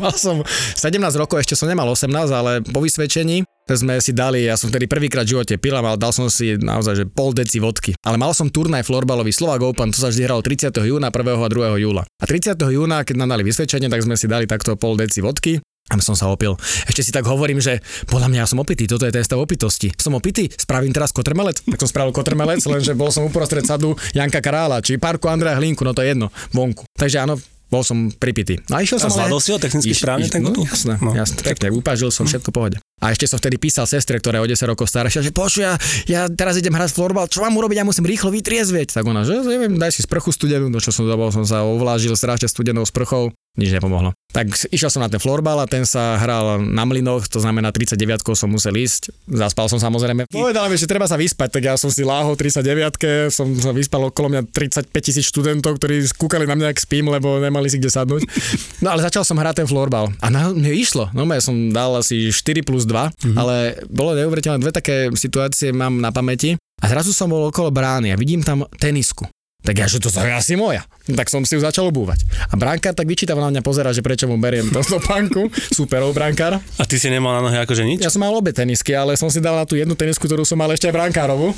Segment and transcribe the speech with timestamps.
[0.00, 4.58] Mal som 17 rokov, ešte som nemal 18, ale po vysvedčení sme si dali, ja
[4.58, 7.94] som vtedy prvýkrát v živote pil, ale dal som si naozaj že pol deci vodky.
[8.02, 10.74] Ale mal som turnaj florbalový Slovak Open, to sa vždy hralo 30.
[10.74, 11.14] júna, 1.
[11.14, 11.78] a 2.
[11.78, 12.02] júla.
[12.02, 12.58] A 30.
[12.58, 16.14] júna, keď nám dali vysvedčenie, tak sme si dali takto pol deci vodky a som
[16.14, 16.54] sa opil.
[16.86, 19.90] Ešte si tak hovorím, že podľa mňa ja som opitý, toto je ten stav opitosti.
[19.98, 21.66] Som opitý, spravím teraz kotrmelec.
[21.66, 25.82] Tak som spravil kotrmelec, lenže bol som uprostred sadu Janka Karála, či parku Andreja Hlinku,
[25.82, 26.86] no to je jedno, vonku.
[26.94, 28.58] Takže áno, bol som pripitý.
[28.66, 29.30] No a išiel som ale...
[29.38, 30.26] si ho technicky iš, správne?
[30.26, 31.14] Iš, no, jasné, no.
[31.14, 32.82] jasné, pekne, upážil som, všetko pohode.
[33.00, 35.78] A ešte som vtedy písal sestre, ktorá je o 10 rokov staršia, že počuj, ja,
[36.04, 38.92] ja teraz idem hrať florbal, čo mám urobiť, ja musím rýchlo vytriezvieť.
[38.92, 42.12] Tak ona, že neviem, daj si sprchu studenú, no čo som zabol, som sa ovlážil
[42.12, 44.14] strašne studenou sprchou, nič nepomohlo.
[44.30, 48.22] Tak išiel som na ten florbal a ten sa hral na mlynoch, to znamená 39
[48.38, 49.10] som musel ísť.
[49.26, 50.30] Zaspal som samozrejme.
[50.30, 54.06] Povedal mi, že treba sa vyspať, tak ja som si láhol 39 som sa vyspal
[54.06, 57.90] okolo mňa 35 tisíc študentov, ktorí kúkali na mňa, ak spím, lebo nemali si kde
[57.90, 58.22] sadnúť.
[58.80, 61.10] No ale začal som hrať ten florbal a na mne išlo.
[61.10, 63.36] No ja som dal asi 4 plus 2, mm-hmm.
[63.36, 66.54] ale bolo neuveriteľné dve také situácie mám na pamäti.
[66.80, 69.28] A zrazu som bol okolo brány a vidím tam tenisku.
[69.60, 70.82] Tak ja, že to je asi moja.
[71.04, 72.24] Tak som si ju začal obúvať.
[72.48, 75.52] A brankár tak vyčítavo na mňa pozera, že prečo mu beriem to topánku.
[75.74, 76.62] Superov brankár.
[76.80, 78.00] A ty si nemal na nohe akože nič?
[78.00, 80.56] Ja som mal obe tenisky, ale som si dal na tú jednu tenisku, ktorú som
[80.56, 81.52] mal ešte aj brankárovú.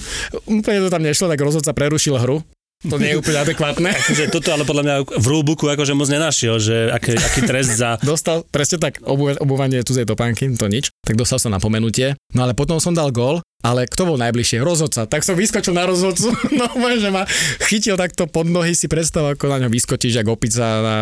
[0.51, 2.43] Úplne to tam nešlo, tak rozhodca prerušil hru.
[2.91, 3.91] To nie je úplne adekvátne.
[4.03, 8.01] akože toto ale podľa mňa v rulebooku akože moc nenašiel, že aký, aký trest za...
[8.03, 10.91] Dostal presne tak obu, obúvanie cudzej topánky, to nič.
[11.03, 12.19] Tak dostal som na pomenutie.
[12.35, 14.59] No ale potom som dal gól ale kto bol najbližšie?
[14.59, 15.07] Rozhodca.
[15.07, 16.67] Tak som vyskočil na rozhodcu, no
[16.99, 17.23] že ma
[17.71, 20.97] chytil takto pod nohy, si predstav, ako na ňo vyskočíš, ako opica na,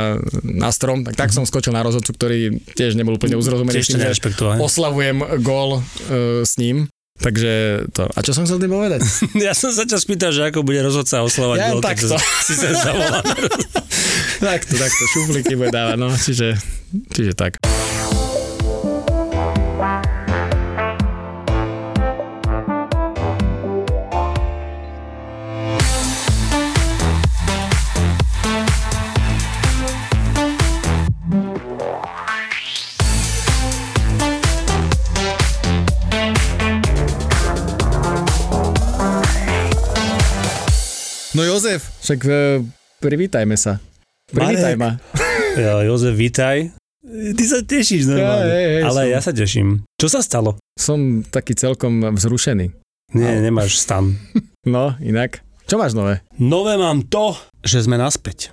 [0.44, 1.00] na strom.
[1.08, 3.80] Tak, tak som skočil na rozhodcu, ktorý tiež nebol úplne uzrozumený.
[3.80, 4.20] Tiež
[4.60, 6.92] oslavujem gól uh, s ním.
[7.20, 8.08] Takže to.
[8.08, 9.04] A čo som chcel tým povedať?
[9.46, 12.16] ja som sa ťa spýtal, že ako bude rozhodca oslavať ja, gól, takto.
[12.44, 13.20] si sa zavolal.
[14.48, 16.56] takto, takto, šuflíky bude dávať, no, čiže,
[17.12, 17.60] čiže tak.
[41.40, 42.60] No Jozef, však uh,
[43.00, 43.80] privítajme sa.
[44.28, 45.00] Privítaj ma.
[45.56, 46.68] Ja, Jozef, vítaj.
[47.08, 48.44] Ty sa tešíš normálne.
[48.44, 49.08] Ja, hej, hej, Ale som...
[49.08, 49.68] ja sa teším.
[49.96, 50.60] Čo sa stalo?
[50.76, 52.70] Som taký celkom vzrušený.
[53.16, 53.48] Nie, Ale...
[53.48, 54.20] nemáš stan.
[54.68, 55.40] No, inak.
[55.64, 56.20] Čo máš nové?
[56.36, 57.32] Nové mám to,
[57.64, 58.52] že sme naspäť.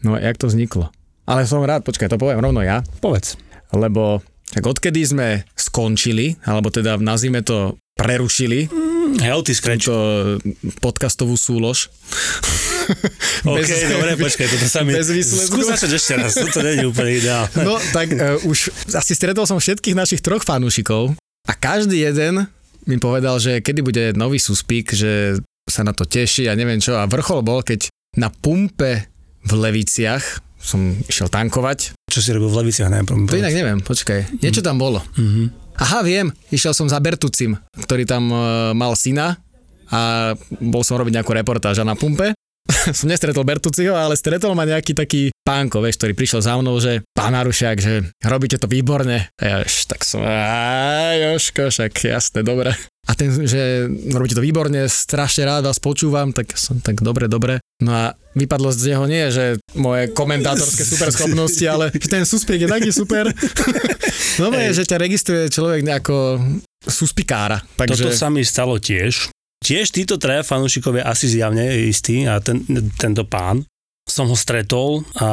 [0.00, 0.88] No, jak to vzniklo?
[1.28, 2.80] Ale som rád, počkaj, to poviem rovno ja.
[3.04, 3.36] Povedz.
[3.76, 9.86] Lebo tak odkedy sme skončili, alebo teda nazvime to prerušili, mm Healthy Scratch.
[9.86, 10.38] To
[10.80, 11.88] podcastovú súlož.
[13.48, 14.92] OK, bez, dobre, počkaj, toto sa mi...
[14.92, 15.60] Bez výsledku.
[15.60, 17.54] Skús začať ešte raz, toto nie je úplne ideálne.
[17.64, 21.16] No, tak uh, už asi stretol som všetkých našich troch fanúšikov
[21.48, 22.48] a každý jeden
[22.84, 26.96] mi povedal, že kedy bude nový suspík, že sa na to teší a neviem čo.
[27.00, 27.88] A vrchol bol, keď
[28.20, 29.08] na pumpe
[29.44, 31.92] v Leviciach som išiel tankovať.
[32.08, 33.28] Čo si robil v Leviciach, neviem.
[33.28, 34.40] To inak neviem, počkaj.
[34.40, 35.04] Niečo tam bolo.
[35.16, 35.63] Mm-hmm.
[35.74, 39.42] Aha, viem, išiel som za Bertucim, ktorý tam uh, mal syna
[39.90, 42.32] a bol som robiť nejakú reportáž a na pumpe
[42.96, 47.04] som nestretol Bertuciho, ale stretol ma nejaký taký pánko, vieš, ktorý prišiel za mnou, že
[47.12, 49.28] pán Arušiak, že robíte to výborne.
[49.36, 52.72] A ja, tak som, Joško, však jasné, dobre.
[53.04, 53.84] A ten, že
[54.16, 57.60] robíte to výborne, strašne rád vás počúvam, tak som tak dobre, dobre.
[57.84, 62.90] No a vypadlo z neho nie, že moje komentátorské superschopnosti, ale ten suspiek je taký
[62.96, 63.28] super.
[64.40, 66.40] no je, že ťa registruje človek nejako
[66.84, 67.60] suspikára.
[67.76, 68.08] Takže...
[68.08, 69.30] Toto sa mi stalo tiež.
[69.64, 72.60] Tiež títo traja fanúšikovia asi zjavne istí a ten,
[73.00, 73.64] tento pán
[74.04, 75.28] som ho stretol a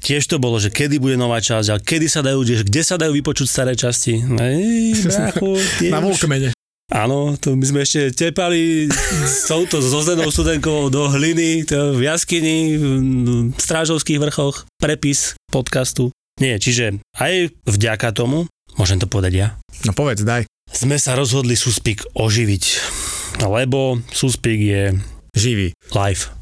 [0.00, 3.12] tiež to bolo, že kedy bude nová časť a kedy sa dajú, kde sa dajú
[3.12, 4.24] vypočuť staré časti.
[4.24, 5.60] Ej, bráchu,
[5.92, 6.56] Na Volkmene.
[6.92, 8.84] Áno, to my sme ešte tepali
[9.24, 16.12] s touto zozenou studenkou do hliny, to v jaskyni, v strážovských vrchoch, prepis podcastu.
[16.40, 18.48] Nie, čiže aj vďaka tomu,
[18.78, 19.48] môžem to povedať ja.
[19.84, 20.48] No povedz, daj.
[20.72, 22.64] Sme sa rozhodli Suspik oživiť,
[23.44, 24.82] lebo Suspik je
[25.36, 25.76] živý.
[25.92, 26.32] Live.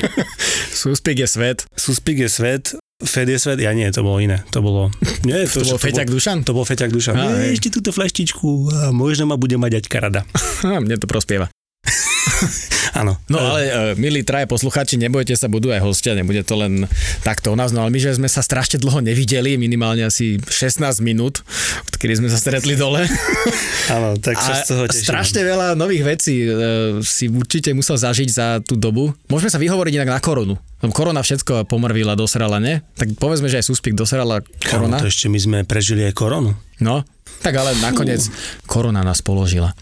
[0.82, 1.64] Súspik je svet.
[1.72, 4.46] Suspik je svet, Fed je svet, ja nie, to bolo iné.
[4.54, 4.94] To bolo...
[5.26, 6.46] Nie, To, to bol Feťak Dušan?
[6.46, 7.18] To bol Feťak Dušan.
[7.18, 7.58] Á, hej.
[7.58, 10.22] Ešte túto fleštičku a možno ma bude mať aťka rada.
[10.62, 11.50] Mne to prospieva.
[12.92, 13.16] Áno.
[13.32, 16.84] No ale, uh, milí traje posluchači, nebojte sa, budú aj hostia, nebude to len
[17.24, 21.00] takto u nás, no ale my, že sme sa strašne dlho nevideli, minimálne asi 16
[21.00, 21.40] minút,
[21.88, 23.08] odkedy sme sa stretli dole.
[23.96, 25.08] Áno, tak sa z toho teším.
[25.08, 29.16] strašne veľa nových vecí uh, si určite musel zažiť za tú dobu.
[29.32, 30.60] Môžeme sa vyhovoriť inak na koronu.
[30.90, 32.82] Korona všetko pomrvila, dosrala, ne?
[32.98, 34.98] Tak povedzme, že aj súspik dosrala korona.
[34.98, 36.58] to ešte my sme prežili aj koronu.
[36.82, 37.06] No,
[37.42, 38.26] tak ale nakoniec
[38.70, 39.74] korona nás položila.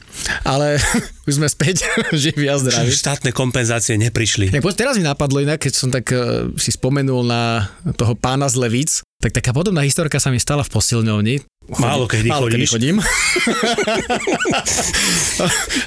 [0.44, 0.80] Ale
[1.28, 2.92] už sme späť živí a zdraví.
[2.92, 4.52] Štátne kompenzácie neprišli.
[4.52, 8.48] Tak poď, teraz mi napadlo inak, keď som tak uh, si spomenul na toho pána
[8.48, 11.34] z Levíc, tak taká podobná historka sa mi stala v posilňovni.
[11.78, 12.98] Málo kedy Málo kedy chodím.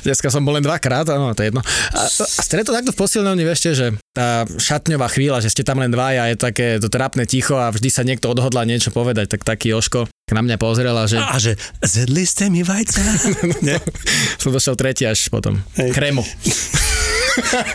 [0.07, 1.59] Dneska som bol len dvakrát, áno, to je jedno.
[1.91, 5.91] A, a stretol takto v posilňovni, vieš, že tá šatňová chvíľa, že ste tam len
[5.91, 9.75] dvaja, je také to trápne ticho a vždy sa niekto odhodla niečo povedať, tak taký
[9.75, 11.53] Joško na mňa pozrel a že A že
[11.83, 13.03] zjedli ste mi vajca?
[13.67, 13.77] Nie?
[14.41, 15.61] som došiel tretí až potom.
[15.77, 15.93] Hej.
[15.93, 16.25] Kremo.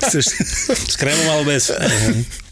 [0.08, 0.26] Chceš
[0.70, 1.70] s krémom alebo bez?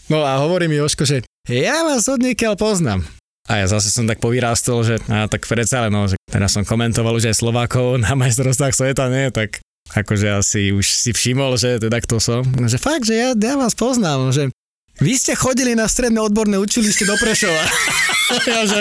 [0.06, 3.02] No a hovorí mi Joško, že ja vás od niekiaľ poznám.
[3.46, 7.14] A ja zase som tak povyrástol, že a tak predsa no, že teraz som komentoval
[7.14, 9.62] už aj Slovákov na majstrovstvách sveta, nie, tak
[9.94, 12.42] akože asi už si všimol, že teda kto som.
[12.58, 14.50] No, že fakt, že ja, ja vás poznám, že
[14.96, 17.64] vy ste chodili na stredné odborné učilište do Prešova.
[18.50, 18.80] ja, že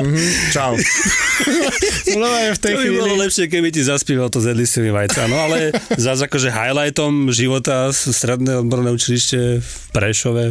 [0.00, 0.18] mhm,
[0.54, 0.72] čau.
[2.14, 2.98] no aj v tej To by chvíli.
[3.02, 5.26] bolo lepšie, keby ti zaspieval to zjedli mi vajca.
[5.26, 10.44] No ale zase akože highlightom života z stredné odborné učilište v Prešove.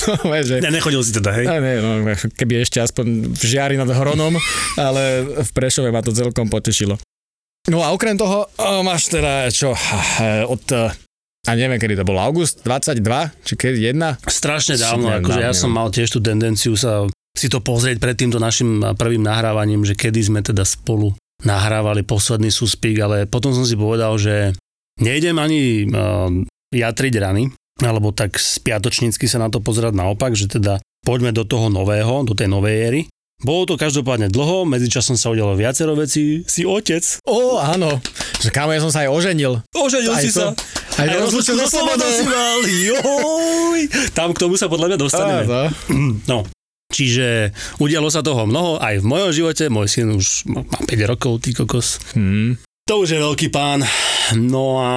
[0.00, 1.44] No, že Ne, nechodil si teda, hej?
[1.48, 2.04] Ja, nie, no,
[2.36, 4.36] keby ešte aspoň v žiari nad Hronom,
[4.76, 5.02] ale
[5.44, 6.96] v Prešove ma to celkom potešilo.
[7.68, 8.48] No a okrem toho
[8.80, 10.88] máš teda čo, eh, od, eh,
[11.48, 13.00] a neviem, kedy to bol, august 22,
[13.48, 14.20] či kedy jedna?
[14.28, 15.62] Strašne dávno, Super, akože ja dávno.
[15.64, 19.96] som mal tiež tú tendenciu sa si to pozrieť pred týmto našim prvým nahrávaním, že
[19.96, 24.52] kedy sme teda spolu nahrávali posledný súspik, ale potom som si povedal, že
[25.00, 26.28] nejdem ani uh,
[26.68, 27.48] jatriť rany,
[27.80, 32.36] alebo tak spiatočnícky sa na to pozerať naopak, že teda poďme do toho nového, do
[32.36, 33.00] tej novej éry.
[33.40, 36.44] Bolo to každopádne dlho, medzičasom sa udialo viacero vecí.
[36.44, 37.00] Si otec.
[37.24, 37.96] Ó, áno,
[38.38, 39.64] že kámo, ja som sa aj oženil.
[39.70, 40.52] Oženil Aj si to.
[40.52, 40.52] sa.
[40.96, 42.04] Aj rozlúčil so slobodou.
[42.06, 42.60] si mal.
[42.60, 43.80] Joj.
[44.12, 45.42] Tam k tomu sa podľa mňa dostaneme.
[45.44, 45.60] Áno.
[46.28, 46.44] No,
[46.88, 49.66] čiže udialo sa toho mnoho aj v mojom živote.
[49.66, 51.96] Môj syn už má 5 rokov, ty kokos.
[52.12, 53.80] Hm, To už je veľký pán.
[54.36, 54.90] No a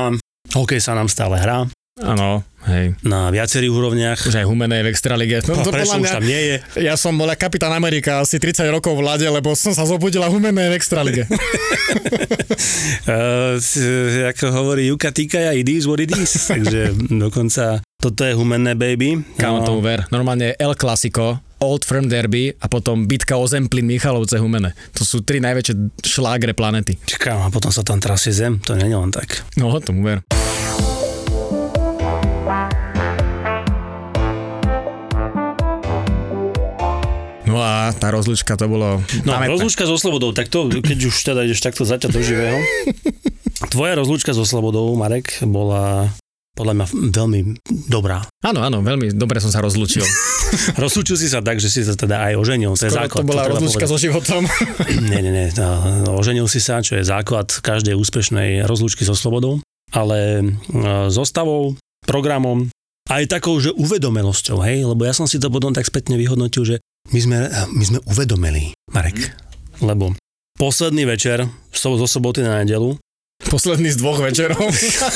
[0.51, 1.63] hokej sa nám stále hrá
[1.95, 2.97] áno, hej.
[3.05, 4.19] na viacerých úrovniach.
[4.25, 5.37] Už aj Humenej v Extralige.
[5.47, 6.55] No, to podľa už tam nie je.
[6.83, 10.31] ja som bol ako kapitán Amerika asi 30 rokov v lade, lebo som sa zobudila
[10.31, 11.23] v Humenej v Extralige.
[13.05, 13.59] Uh,
[14.31, 16.31] ako hovorí Juka Tikaja, it is what it is.
[16.53, 19.15] Takže dokonca toto je humenné baby.
[19.39, 20.03] Kámo No, tomu ver.
[20.11, 24.75] Normálne El Clasico, Old Firm Derby a potom bitka o Zemplín Michalovce Humene.
[24.99, 26.99] To sú tri najväčšie šlágre planety.
[27.15, 29.47] Kámo, a potom sa tam trasie zem, to nie je len tak.
[29.55, 30.19] No, tomu ver.
[37.53, 38.97] No a tá rozlučka to bolo...
[39.21, 39.53] No, pamätné.
[39.53, 42.57] rozlúčka so Slobodou, tak to, keď už teda ideš takto zaťať do živého.
[43.73, 46.09] Tvoja rozlúčka so Slobodou, Marek, bola
[46.53, 47.39] podľa mňa veľmi
[47.89, 48.25] dobrá.
[48.41, 50.05] Áno, áno, veľmi dobre som sa rozlúčil.
[50.83, 53.21] Rozlúčil si sa tak, že si sa teda aj oženil, to je Skoro základ.
[53.21, 54.45] to bola treba rozlúčka so životom.
[55.09, 59.65] Nie, nie, nie, no, oženil si sa, čo je základ každej úspešnej rozlúčky so Slobodou,
[59.89, 61.73] ale e, zostavou,
[62.05, 62.69] programom,
[63.09, 66.75] aj takou, že uvedomelosťou, hej, lebo ja som si to potom tak spätne vyhodnotil, že
[67.11, 69.35] my sme, my sme uvedomili, Marek,
[69.83, 70.15] lebo
[70.55, 71.43] posledný večer
[71.73, 72.95] so, zo soboty na nedelu
[73.43, 74.71] Posledný z dvoch večerov.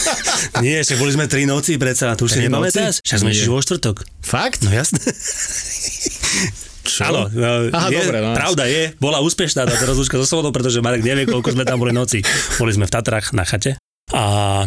[0.64, 3.00] Nie, však boli sme tri noci predsa, to už si nepamätáš?
[3.00, 4.04] Však sme išli vo štvrtok.
[4.20, 4.68] Fakt?
[4.68, 5.00] No jasné.
[6.84, 7.08] Čo?
[7.08, 8.32] Áno, no, Aha, je, dobre, no.
[8.32, 11.92] pravda je, bola úspešná tá rozlúčka so sobodou, pretože Marek nevie, koľko sme tam boli
[11.92, 12.24] noci.
[12.56, 13.76] Boli sme v Tatrách na chate
[14.16, 14.64] a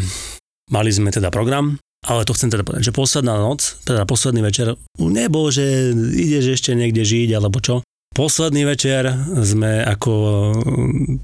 [0.68, 4.72] mali sme teda program, ale to chcem teda povedať, že posledná noc, teda posledný večer,
[4.96, 7.84] nebol, že ideš ešte niekde žiť alebo čo.
[8.10, 9.06] Posledný večer
[9.38, 10.12] sme ako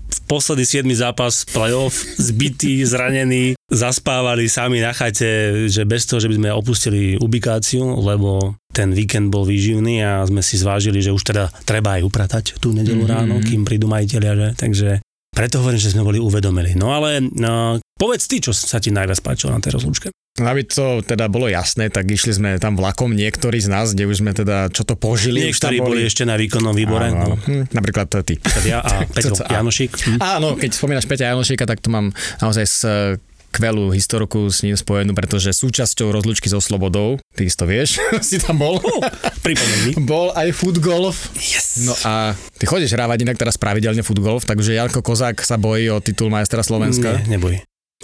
[0.06, 0.86] v posledný 7.
[0.94, 7.18] zápas playoff, zbytí, zranení, zaspávali sami na chate, že bez toho, že by sme opustili
[7.18, 12.06] ubikáciu, lebo ten víkend bol výživný a sme si zvážili, že už teda treba aj
[12.06, 13.10] upratať tú nedelu Mhm.
[13.10, 14.48] ráno, kým prídu majiteľia, že?
[14.54, 14.88] Takže
[15.34, 16.78] preto hovorím, že sme boli uvedomili.
[16.78, 20.08] No ale no, povedz ty, čo sa ti najviac páčilo na tej rozlúčke.
[20.36, 24.20] Aby to teda bolo jasné, tak išli sme tam vlakom niektorí z nás, kde už
[24.20, 25.48] sme teda čo to požili.
[25.48, 27.36] Niektorí boli ešte na výkonnom výbore, Áno, no.
[27.40, 28.36] Hm, napríklad ty.
[28.68, 29.92] ja a Peťo Janošik.
[29.96, 30.18] Hm?
[30.20, 33.16] Áno, keď spomínaš Peťa Janošíka, tak to mám naozaj s eh,
[33.56, 37.96] skvelú historku s ním spojenú, pretože súčasťou rozlučky so Slobodou, ty to vieš,
[38.28, 38.76] si tam bol.
[38.76, 39.00] Oh,
[39.40, 41.32] pripomeň Bol aj futgolf.
[41.40, 41.88] Yes.
[41.88, 46.04] No a ty chodíš hrávať inak teraz pravidelne futgolf, takže Janko Kozák sa bojí o
[46.04, 47.24] titul majstra Slovenska.
[47.24, 47.56] Nie, neboj.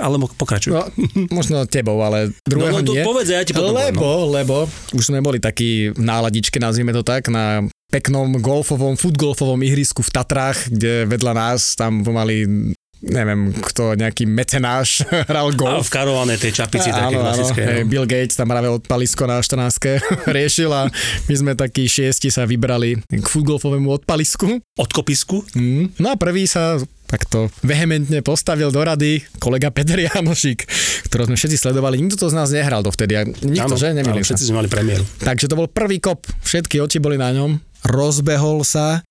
[0.02, 0.74] Ale mo- pokračuj.
[0.74, 0.82] No,
[1.30, 3.06] možno tebou, ale druhého no, no to nie.
[3.06, 4.34] povedz, ja ti potom lebo, no.
[4.34, 4.56] lebo
[4.98, 10.10] už sme boli takí v náladičke, nazvime to tak, na peknom golfovom, futgolfovom ihrisku v
[10.10, 15.90] Tatrách, kde vedľa nás tam pomaly neviem, kto, nejaký mecenáš hral A golf.
[15.90, 17.60] v karovanej tej čapici také klasické.
[17.66, 17.90] hej, no.
[17.90, 19.98] Bill Gates tam práve odpalisko na 14
[20.38, 20.86] riešil a
[21.26, 24.62] my sme takí šiesti sa vybrali k futgolfovému odpalisku.
[24.78, 25.42] Od kopisku?
[25.58, 25.98] Mm.
[25.98, 26.78] No a prvý sa
[27.12, 30.64] takto vehementne postavil do rady kolega Peter Janošik,
[31.06, 32.00] ktorého sme všetci sledovali.
[32.00, 33.12] Nikto to z nás nehral dovtedy.
[33.12, 33.92] a Nikto, Áno, že?
[33.92, 34.32] áno, Nemýlim sa.
[34.32, 35.04] všetci sme mali premiéru.
[35.20, 36.24] Takže to bol prvý kop.
[36.40, 37.60] Všetky oči boli na ňom.
[37.84, 39.04] Rozbehol sa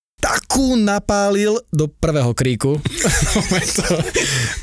[0.51, 2.75] takú napálil do prvého kríku.
[3.55, 3.83] on, to,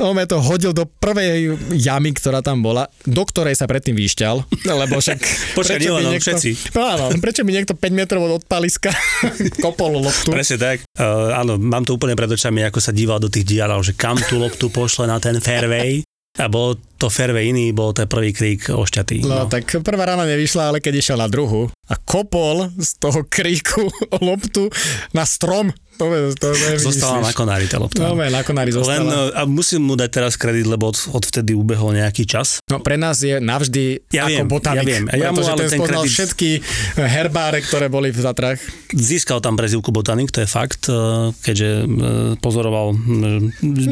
[0.04, 5.00] on to hodil do prvej jamy, ktorá tam bola, do ktorej sa predtým vyšťal, lebo
[5.00, 5.16] však...
[5.56, 6.76] Počkaj, nie len on, všetci.
[6.76, 8.92] No áno, prečo mi niekto 5 metrov od odpaliska
[9.64, 10.28] kopol loptu?
[10.28, 10.84] Presne tak.
[10.92, 14.20] Uh, áno, mám to úplne pred očami, ako sa díval do tých dialov, že kam
[14.20, 16.04] tú loptu pošle na ten fairway.
[16.38, 19.26] A bol to fairway iný, bol to prvý krík ošťatý.
[19.26, 23.90] No, tak prvá rána nevyšla, ale keď išiel na druhú a kopol z toho kríku
[24.26, 24.70] loptu
[25.10, 26.06] na strom, to,
[26.38, 26.46] to
[26.78, 27.98] Zostala na konári tá lopta.
[27.98, 29.34] No, na konári Len, zostala.
[29.34, 32.62] uh, a musím mu dať teraz kredit, lebo od, od vtedy ubehol nejaký čas.
[32.70, 35.04] No pre nás je navždy Ja ako viem, botanik, ja viem.
[35.10, 36.48] Ja mu ale ten ten kredit- všetky
[36.96, 38.62] herbáre, ktoré boli v Tatrách.
[38.94, 41.88] Získal tam prezivku botanik, to je fakt, uh, keďže uh,
[42.38, 42.94] pozoroval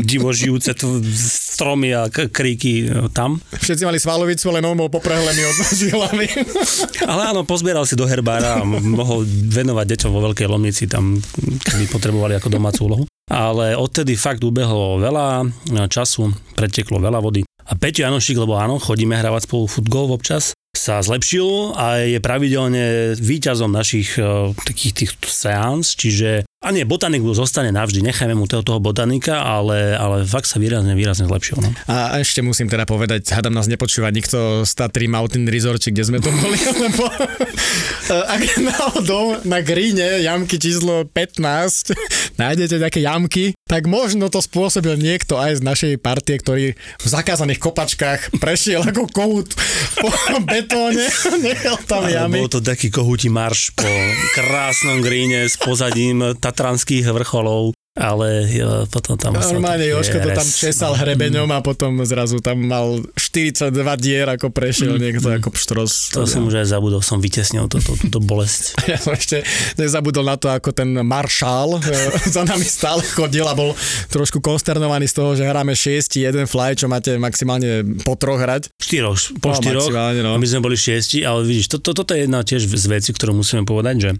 [0.06, 0.72] divožijúce
[1.16, 3.40] stromy a kríky tam.
[3.52, 5.56] Všetci mali svalovicu, len on bol poprehlený od
[5.96, 6.26] hlavy.
[7.04, 11.18] Ale áno, pozbieral si do herbára a mohol venovať deťom vo Veľkej Lomnici tam,
[11.64, 13.04] keby potrebovali ako domácu úlohu.
[13.26, 15.48] Ale odtedy fakt ubehlo veľa
[15.90, 17.42] času, preteklo veľa vody.
[17.66, 23.18] A Peťo Janošik, lebo áno, chodíme hravať spolu futgol občas, sa zlepšil a je pravidelne
[23.18, 28.50] víťazom našich uh, takých tých seans, čiže a nie, botanik mu zostane navždy, nechajme mu
[28.50, 31.62] toho, botanika, ale, ale fakt sa výrazne, výrazne zlepšil.
[31.62, 31.70] No.
[31.86, 36.18] A ešte musím teda povedať, hádam nás nepočúva nikto z Tatry Mountain Resort, kde sme
[36.18, 36.58] to boli,
[36.90, 37.06] lebo
[38.10, 41.94] ak náhodou na gríne jamky číslo 15
[42.36, 47.58] nájdete nejaké jamky, tak možno to spôsobil niekto aj z našej partie, ktorý v zakázaných
[47.58, 49.58] kopačkách prešiel ako kohút
[49.98, 50.08] po
[50.46, 51.10] betóne,
[51.42, 52.46] nechal tam jamy.
[52.46, 53.90] Bol to taký kohúti marš po
[54.38, 59.32] krásnom gríne s pozadím tatranských vrcholov, ale jo, potom tam...
[59.32, 65.00] Normálne Joško to tam česal hrebeňom a potom zrazu tam mal 42 dier, ako prešiel
[65.00, 66.12] niekto ako pštros.
[66.12, 68.76] To som už aj zabudol, som vytesnil túto, túto bolesť.
[68.86, 69.42] Ja som ešte
[69.80, 71.90] nezabudol na to, ako ten maršál e,
[72.36, 73.72] za nami stále chodil a bol
[74.12, 78.68] trošku konsternovaný z toho, že hráme 6 jeden fly, čo máte maximálne po troch hrať.
[78.78, 79.88] Štyroch, po No, štyroch,
[80.20, 80.36] no.
[80.36, 83.40] my sme boli šiesti, ale vidíš, to, to, toto je jedna tiež z vecí, ktorú
[83.40, 84.10] musíme povedať, že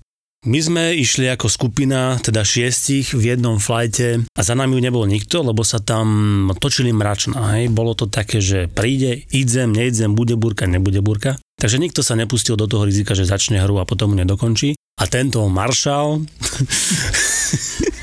[0.47, 5.43] my sme išli ako skupina, teda šiestich v jednom flajte a za nami nebol nikto,
[5.43, 7.59] lebo sa tam točili mračná.
[7.59, 7.75] Hej.
[7.75, 11.35] Bolo to také, že príde, idem, neidem, bude burka, nebude burka.
[11.59, 14.79] Takže nikto sa nepustil do toho rizika, že začne hru a potom nedokončí.
[14.97, 16.23] A tento maršál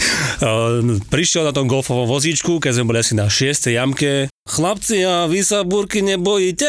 [1.10, 3.74] prišiel na tom golfovom vozíčku, keď sme boli asi na 6.
[3.74, 4.27] jamke.
[4.43, 6.67] Chlapci, a vy sa burky nebojíte?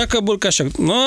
[0.00, 0.78] Jaká burka však?
[0.78, 0.98] No,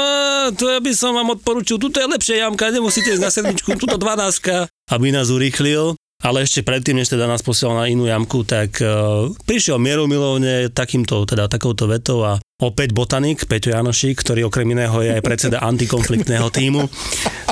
[0.55, 3.95] to ja by som vám odporučil, tuto je lepšia jamka, nemusíte ísť na sedmičku, tuto
[3.95, 5.95] 12, aby nás urýchlil.
[6.23, 11.27] Ale ešte predtým, než teda nás posielal na inú jamku, tak uh, prišiel mieromilovne takýmto,
[11.27, 16.47] teda takouto vetou a opäť botanik, Peťo Janošik, ktorý okrem iného je aj predseda antikonfliktného
[16.47, 16.87] týmu,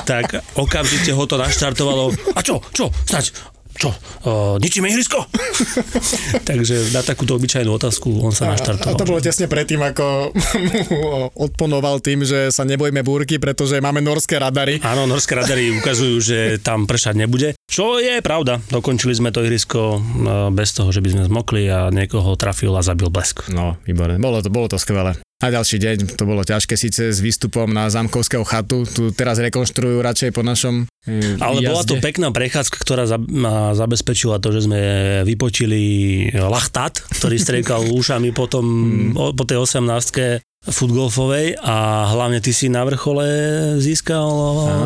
[0.07, 2.15] tak okamžite ho to naštartovalo.
[2.35, 3.35] A čo, čo, stať,
[3.73, 5.27] čo, uh, ničíme ihrisko?
[6.49, 8.95] Takže na takúto obyčajnú otázku on sa A naštartoval.
[8.95, 10.31] to bolo tesne predtým, ako
[10.71, 10.81] mu
[11.35, 14.79] odponoval tým, že sa nebojme búrky, pretože máme norské radary.
[14.85, 17.57] Áno, norské radary ukazujú, že tam pršať nebude.
[17.73, 18.61] Čo je pravda.
[18.69, 19.99] Dokončili sme to ihrisko e,
[20.53, 23.49] bez toho, že by sme zmokli a niekoho trafil a zabil blesk.
[23.49, 24.21] No, výborné.
[24.21, 25.17] Bolo to, bolo to skvelé.
[25.41, 30.05] A ďalší deň, to bolo ťažké síce s výstupom na Zamkovského chatu, tu teraz rekonštruujú
[30.05, 34.69] radšej po našom e, Ale bola to pekná prechádzka, ktorá za, a zabezpečila to, že
[34.69, 34.79] sme
[35.25, 35.81] vypočili
[36.29, 38.65] lachtát, ktorý striekal ušami potom
[39.17, 43.27] o, po tej 18 futgolfovej a hlavne ty si na vrchole
[43.83, 44.31] získal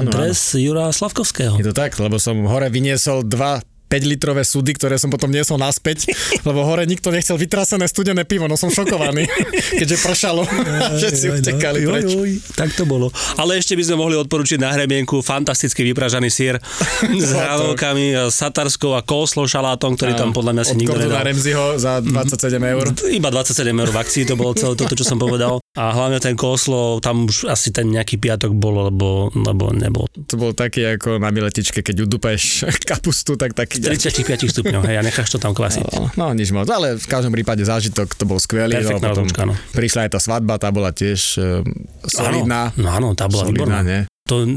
[0.02, 1.54] Áno, dres Jura Slavkovského.
[1.62, 6.12] Je to tak, lebo som hore vyniesol dva 5-litrové sudy, ktoré som potom niesol naspäť,
[6.48, 9.28] lebo hore nikto nechcel vytrasené studené pivo, no som šokovaný,
[9.80, 10.44] keďže pršalo,
[11.00, 12.12] že si utekali preč.
[12.54, 13.10] Tak to bolo.
[13.40, 16.60] Ale ešte by sme mohli odporučiť na hrebienku fantasticky vypražaný sír
[17.08, 21.24] s hranolkami, satarskou a koslo šalátom, ktorý tam podľa mňa si Od nikto nedal.
[21.24, 22.86] Ramseyho za 27 eur.
[23.08, 25.64] Iba 27 eur v akcii, to bolo celé toto, čo som povedal.
[25.78, 30.10] A hlavne ten koslo, tam už asi ten nejaký piatok bol, lebo, lebo nebol.
[30.10, 33.77] To bol taký ako na miletičke, keď udupeš kapustu, tak taký...
[33.80, 35.86] 35 stupňov, hej, a necháš to tam kvasiť.
[35.94, 38.78] No, no, nič moc, ale v každom prípade zážitok to bol skvelý.
[38.78, 39.56] Perfektná potom no.
[39.76, 41.62] prišla aj tá svadba, tá bola tiež uh,
[42.06, 42.76] solidná.
[42.76, 43.82] Áno, no áno, tá bola solidná, výborná.
[43.86, 44.02] nie?
[44.28, 44.52] To, e,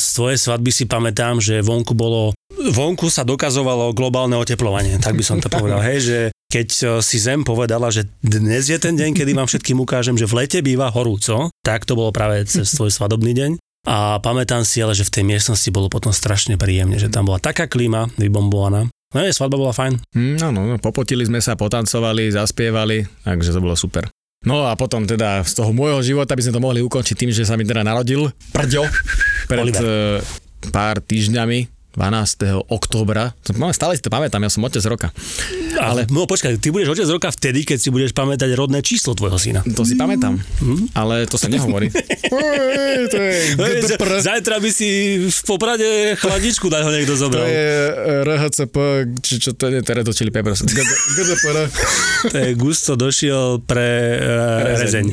[0.00, 5.24] z tvojej svadby si pamätám, že vonku bolo, vonku sa dokazovalo globálne oteplovanie, tak by
[5.24, 9.12] som to povedal, hej, že keď e, si Zem povedala, že dnes je ten deň,
[9.12, 12.88] kedy vám všetkým ukážem, že v lete býva horúco, tak to bolo práve cez tvoj
[12.88, 13.50] svadobný deň.
[13.88, 17.40] A pamätám si ale, že v tej miestnosti bolo potom strašne príjemne, že tam bola
[17.40, 18.92] taká klíma vybombovaná.
[19.10, 19.98] No je, svadba bola fajn.
[20.14, 24.06] Mm, No, no, popotili sme sa, potancovali, zaspievali, takže to bolo super.
[24.40, 27.44] No a potom teda z toho môjho života by sme to mohli ukončiť tým, že
[27.44, 28.88] sa mi teda narodil prďo
[29.50, 29.84] pred Oliver.
[29.84, 29.90] e,
[30.72, 32.66] pár týždňami, 12.
[32.66, 33.34] októbra.
[33.44, 35.08] To- No, stále si to pamätám, ja som otec roka.
[35.76, 39.36] Ale no počkaj, ty budeš otec roka vtedy, keď si budeš pamätať rodné číslo tvojho
[39.36, 39.60] syna.
[39.68, 40.38] To si pamätám,
[40.92, 41.90] ale to sa nehovorí.
[43.00, 43.16] To.
[44.20, 44.88] Zajtra by si
[45.22, 47.46] v Poprade chladičku na ho niekto To zobral.
[47.46, 47.92] je e,
[48.24, 48.76] RHCP,
[49.20, 50.62] či čo to je, Red Hot Chili Peppers.
[50.62, 51.66] GDPR.
[52.26, 55.06] To je Gusto došiel pre uh, rezeň.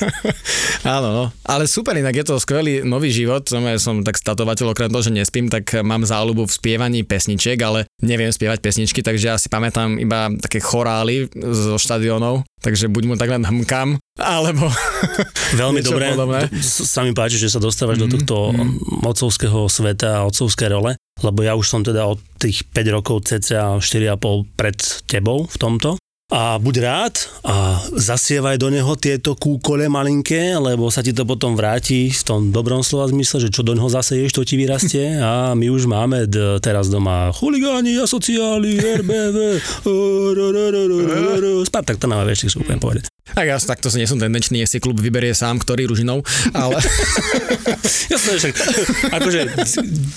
[0.96, 1.24] Áno, no.
[1.42, 3.44] Ale super, inak je to skvelý nový život.
[3.44, 7.60] Som, ja som tak statovateľ, okrem toho, že nespím, tak mám záľubu v spievaní pesničiek,
[7.60, 13.02] ale neviem spievať pesničky, takže ja si pamätám iba také chorály zo štadionov, takže buď
[13.04, 14.72] mu tak len hmkam, alebo
[15.60, 16.16] Veľmi dobre.
[16.16, 16.48] podobné.
[16.64, 18.56] Sa mi páči, že sa dostávaš do tohto
[19.04, 23.78] otcovského sveta a otcovskej role, lebo ja už som teda od tých 5 rokov cca
[23.78, 26.00] 4,5 pred tebou v tomto.
[26.34, 27.14] A buď rád
[27.46, 32.50] a zasievaj do neho tieto kúkole malinké, lebo sa ti to potom vráti v tom
[32.50, 36.26] dobrom slova zmysle, že čo do neho zaseješ, to ti vyrastie a my už máme
[36.26, 39.36] d- teraz doma chuligáni, asociáli, RBV,
[41.70, 43.06] Spartak to nám vieš, si úplne povedať.
[43.30, 46.18] tak ja takto nie som tendenčný, si klub vyberie sám, ktorý ružinou,
[46.50, 46.82] ale
[48.12, 48.54] Jasné, však
[49.14, 49.40] akože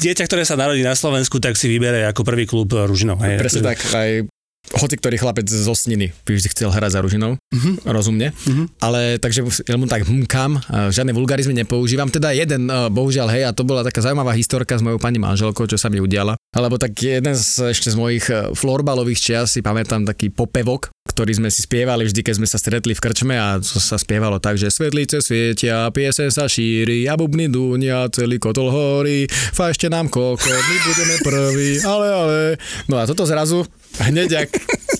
[0.02, 3.22] dieťa, ktoré sa narodí na Slovensku, tak si vybere ako prvý klub Ružinov.
[3.22, 3.38] Hej.
[3.38, 4.26] presne tak, aj
[4.76, 7.88] hoci ktorý chlapec zo Sniny by vždy chcel hrať za Ružinou, Mhm.
[7.88, 8.36] rozumne.
[8.80, 12.10] Ale takže ja mu tak hmkam, a žiadne vulgarizmy nepoužívam.
[12.10, 15.64] Teda jeden, eh, bohužiaľ, hej, a to bola taká zaujímavá historka s mojou pani manželkou,
[15.64, 16.36] čo sa mi udiala.
[16.52, 21.34] Alebo tak jeden z, ešte z mojich eh, florbalových čias si pamätám taký popevok, ktorý
[21.34, 24.62] sme si spievali vždy, keď sme sa stretli v krčme a to sa spievalo tak,
[24.62, 29.26] že svetlice svietia, piesen sa šíri a bubny dúnia, celý kotol horí,
[29.58, 32.38] fajšte nám koko, my budeme prví, ale ale.
[32.86, 33.66] No a toto zrazu
[33.98, 34.50] hneď jak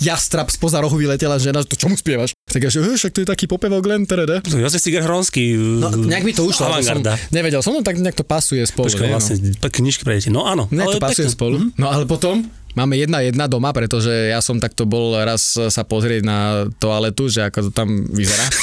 [0.02, 2.34] jastrap spoza rohu vyletela žena, to čomu spievaš?
[2.50, 4.42] Tak ja, že "Hej, však to je taký popevok len teda.
[4.42, 5.54] Jozef Siger Hronský.
[5.54, 8.90] No, nejak mi to ušlo, som nevedel som, no tak nejak to pasuje spolu.
[8.90, 9.14] Počkaj, no.
[9.14, 9.70] vlastne, no.
[9.70, 10.34] knižky pre deti.
[10.34, 10.66] No áno.
[10.74, 11.38] Ne, to ale pasuje pekne.
[11.38, 11.56] spolu.
[11.78, 12.42] No ale potom
[12.78, 16.40] máme jedna jedna doma, pretože ja som takto bol raz sa pozrieť na
[16.78, 18.46] toaletu, že ako to tam vyzerá.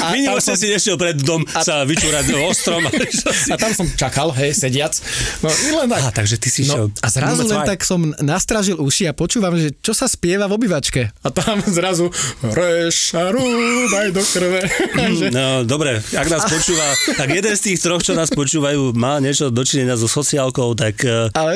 [0.00, 2.82] a, tam Vynimočne som, si nešiel pred dom sa vyčúrať ostrom.
[2.84, 4.92] a si- a tam som čakal, hej, sediac.
[5.40, 6.00] No len tak.
[6.00, 6.86] Á, takže ty si No, šiel.
[7.00, 11.12] a zrazu len tak som nastražil uši a počúvam, že čo sa spieva v obývačke.
[11.22, 12.08] A tam zrazu
[12.42, 14.60] reša rúbaj do krve.
[15.20, 19.20] že, No dobre, ak nás počúva, tak jeden z tých troch, čo nás počúvajú, má
[19.20, 21.53] niečo dočinenia so sociálkou, tak eh, ale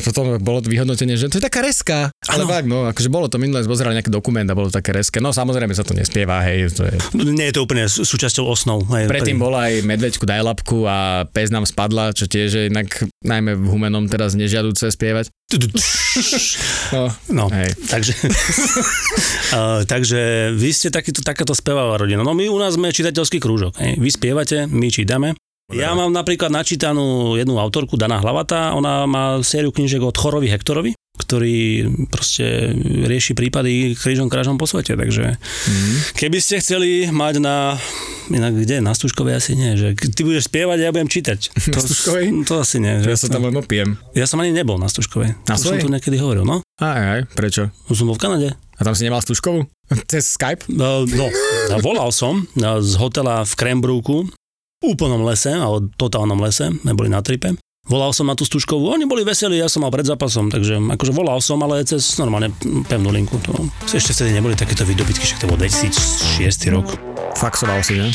[0.00, 2.08] potom bolo to vyhodnotenie, že to je taká reska.
[2.22, 4.90] Ale fakt, no, akože bolo to minulé, sme pozerali nejaký dokument a bolo to také
[4.90, 5.18] reské.
[5.18, 6.96] No samozrejme sa to nespieva, hej, to je.
[7.26, 8.84] nie je to úplne sú- súčasťou osnov.
[8.90, 12.64] Hej, Predtým Pre- bola aj medveďku daj labku a pes nám spadla, čo tiež je
[12.66, 12.88] inak
[13.20, 15.28] najmä v humenom teraz nežiaduce spievať.
[16.90, 17.70] No, No, hej.
[17.86, 18.12] takže,
[19.52, 20.20] uh, takže
[20.52, 22.20] vy ste takýto, takáto spevavá rodina.
[22.20, 23.78] No my u nás sme čitateľský krúžok.
[23.78, 23.94] Hej.
[23.96, 25.38] Vy spievate, my čítame.
[25.70, 30.92] Ja mám napríklad načítanú jednu autorku, Dana Hlavata, ona má sériu knižek od Chorovi Hektorovi,
[31.14, 32.74] ktorý proste
[33.06, 35.94] rieši prípady krížom krážom po svete, takže Mm.
[36.16, 37.78] keby ste chceli mať na,
[38.28, 41.38] inak kde, na Stužkovej asi nie, že ty budeš spievať a ja budem čítať.
[41.70, 42.24] To, Stužkovej?
[42.46, 42.98] To asi nie.
[42.98, 43.94] Ja Že sa tam len opiem.
[44.10, 45.38] ja som ani nebol na Stužkovej.
[45.46, 45.84] Na som svojej?
[45.84, 46.66] tu niekedy hovoril, no.
[46.80, 47.70] Aj, aj, prečo?
[47.86, 48.48] Som bol v Kanade.
[48.74, 49.68] A tam si nemal stužkovú?
[50.10, 50.64] Cez Skype?
[50.66, 51.28] No, no,
[51.78, 54.39] volal som no, z hotela v Krembruku, v
[54.80, 57.52] úplnom lese, alebo totálnom lese, neboli na tripe.
[57.88, 61.12] Volal som na tú stužkovú, oni boli veselí, ja som mal pred zápasom, takže akože
[61.12, 62.52] volal som, ale cez normálne
[62.88, 63.36] pevnú linku.
[63.44, 66.86] To, ešte vtedy neboli takéto výdobytky, však to bol 2006 rok.
[67.36, 68.08] Faxoval si, že?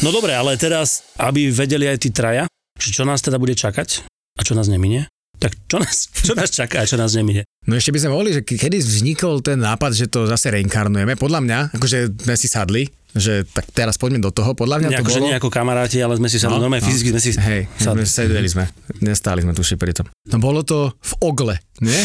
[0.00, 2.48] No dobre, ale teraz, aby vedeli aj tí traja,
[2.80, 5.04] že čo nás teda bude čakať a čo nás neminie,
[5.40, 7.48] tak čo nás, čo nás čaká a čo nás neminie.
[7.64, 11.16] No ešte by sme mohli, že kedy vznikol ten nápad, že to zase reinkarnujeme.
[11.16, 14.54] Podľa mňa, akože sme si sadli, že tak teraz poďme do toho.
[14.54, 15.26] Podľa mňa Nie, to bolo...
[15.26, 16.88] nie ako kamaráti, ale sme si sa No, no, normálne no.
[16.88, 18.06] fyzicky sme si Hej, sadli.
[18.06, 18.64] sedeli sme.
[19.02, 20.06] Nestáli sme tuši pri tom.
[20.30, 21.98] No bolo to v Ogle, nie?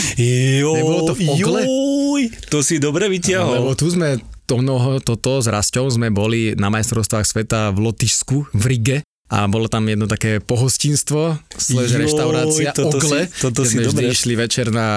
[0.60, 1.62] Jo, Nebolo to v Ogle?
[1.62, 3.76] Joj, to si dobre Lebo vytiahol.
[3.78, 8.64] tu sme to mnoho, toto s Rasťou sme boli na majstrovstvách sveta v Lotyšsku, v
[8.66, 13.74] Rige a bolo tam jedno také pohostinstvo, slež reštaurácia toto si- Ogle, toto kde si
[13.74, 14.88] sme vždy dobre- išli večer na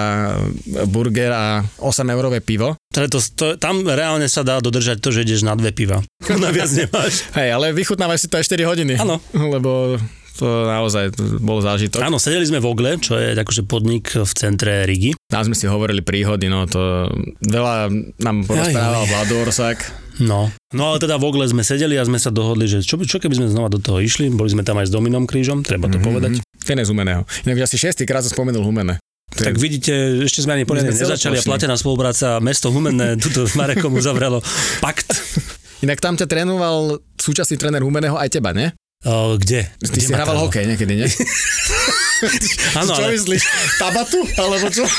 [0.84, 1.44] burger a
[1.78, 2.76] 8 eurové pivo.
[2.88, 6.04] Teda to, to, tam reálne sa dá dodržať to, že ideš na dve piva.
[6.38, 7.24] Na viac nemáš.
[7.32, 8.94] Hej, ale vychutnávaš si to aj 4 hodiny.
[8.96, 9.16] Áno.
[9.32, 9.96] Lebo
[10.38, 11.98] to naozaj bol zážitok.
[12.00, 15.18] Áno, sedeli sme v Ogle, čo je akože podnik v centre Rigi.
[15.26, 19.78] Tam sme si hovorili príhody, no to veľa nám porozprával Vlado Orsak.
[20.18, 20.50] No.
[20.68, 23.34] No ale teda v Ogle sme sedeli a sme sa dohodli, že čo, čo keby
[23.36, 26.38] sme znova do toho išli, boli sme tam aj s Dominom Krížom, treba to povedať.
[26.60, 27.22] Ten je z Humeného.
[27.44, 28.98] Inak asi šiestýkrát som spomenul Humene.
[29.30, 33.92] Je- Tak vidíte, ešte sme ani poriadne nezačali a platená spolupráca mesto Humenné tuto Marekom
[33.92, 34.42] uzavrelo
[34.78, 35.06] pakt.
[35.78, 38.74] Inak tam ťa trénoval súčasný tréner Humeného aj teba, ne?
[39.06, 39.62] O, kde?
[39.78, 41.06] Ty Kde si hrával hokej niekedy, ne?
[42.82, 43.42] Áno, čo ale myslíš?
[43.78, 44.18] Tabatu?
[44.34, 44.82] Alebo čo?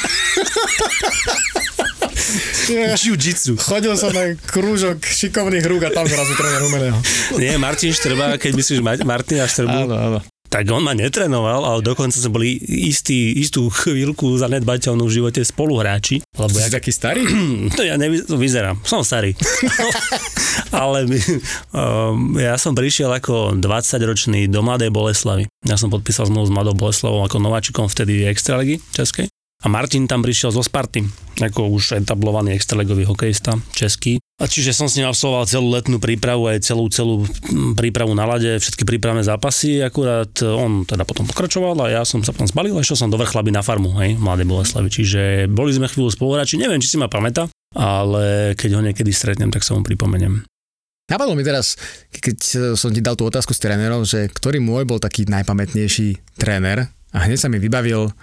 [2.96, 3.60] jiu-jitsu.
[3.60, 6.98] Chodil som na krúžok šikovných rúk a tam zrazu tréner Humeného.
[7.36, 10.20] Nie, Martin Štrba, keď myslíš Ma- Martina Štrbu, Áno, áno.
[10.50, 16.26] Tak on ma netrenoval, ale dokonca sme boli istý, istú chvíľku zanedbateľnú v živote spoluhráči.
[16.36, 17.22] Lebo ja, taký starý?
[17.78, 19.38] to ja nevy, to vyzerám, som starý.
[20.74, 21.20] ale my,
[21.72, 25.46] um, ja som prišiel ako 20-ročný do Mladej Boleslavy.
[25.70, 29.29] Ja som podpísal zmluvu s Mladou Boleslavou ako nováčikom vtedy Extraligy Českej.
[29.60, 31.04] A Martin tam prišiel zo Sparty,
[31.44, 34.16] ako už etablovaný extralegový hokejista, český.
[34.40, 38.24] A čiže som s ním absolvoval celú letnú prípravu, aj celú, celú mm, prípravu na
[38.24, 42.72] lade, všetky prípravné zápasy, akurát on teda potom pokračoval a ja som sa potom zbalil
[42.72, 44.88] a išiel som do Vrchlaby na farmu, hej, v Mladej Boleslavi.
[44.88, 49.52] Čiže boli sme chvíľu spoluhráči, neviem, či si ma pamätá, ale keď ho niekedy stretnem,
[49.52, 50.40] tak sa mu pripomeniem.
[51.12, 51.76] Napadlo mi teraz,
[52.16, 52.38] keď
[52.80, 57.26] som ti dal tú otázku s trénerom, že ktorý môj bol taký najpamätnejší tréner a
[57.26, 58.14] hneď sa mi vybavil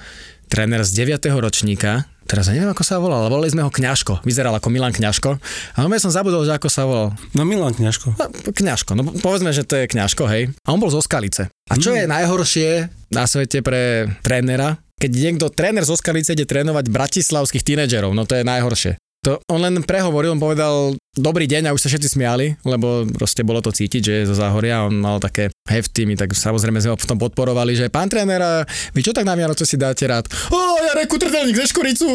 [0.47, 1.21] tréner z 9.
[1.37, 5.39] ročníka, teraz neviem, ako sa volal, ale volali sme ho Kňažko, vyzeral ako Milan Kňažko
[5.75, 7.15] a ja som zabudol, že ako sa volal.
[7.35, 8.19] No Milan Kňažko.
[8.19, 10.51] No, Kňažko, no povedzme, že to je Kňažko, hej.
[10.67, 11.51] A on bol zo Skalice.
[11.71, 11.99] A čo Mm.
[12.03, 12.69] je najhoršie
[13.15, 14.79] na svete pre trénera?
[14.97, 18.93] Keď niekto, tréner zo Skalice ide trénovať bratislavských tínedžerov, no to je najhoršie.
[19.27, 23.43] To on len prehovoril, on povedal dobrý deň a už sa všetci smiali, lebo proste
[23.43, 26.95] bolo to cítiť, že je zo Záhoria, on mal také hefty, my tak samozrejme sme
[26.95, 28.63] ho v tom podporovali, že pán tréner, a
[28.95, 30.31] vy čo tak na Vianoce si dáte rád?
[30.55, 32.07] O, ja reku trdelník ze Škoricu!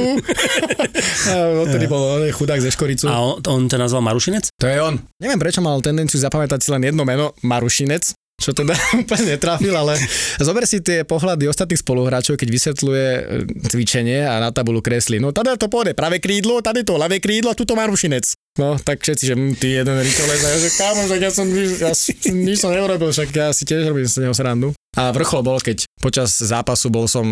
[1.35, 3.11] a odtedy bol on chudák ze Škoricu.
[3.11, 4.47] A on, on to nazval Marušinec?
[4.55, 4.95] To je on.
[5.19, 10.01] Neviem, prečo mal tendenciu zapamätať si len jedno meno, Marušinec, čo teda úplne netrafil, ale
[10.37, 13.21] zober si tie pohľady ostatných spoluhráčov, keď vysvetľuje e,
[13.69, 15.21] cvičenie a na tabulu kreslí.
[15.21, 18.33] No tady to pôjde pravé krídlo, tady to ľavé krídlo a tuto Marušinec.
[18.57, 21.47] No, tak všetci, že hm, ty jeden rýcholez, a ja že kámo, že ja som
[21.53, 24.75] ja s- nič som neurobil, však ja si tiež robím z neho srandu.
[24.91, 27.23] A vrchol bol, keď počas zápasu bol som